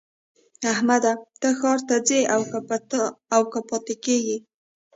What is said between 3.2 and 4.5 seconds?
او که پاته کېږې؟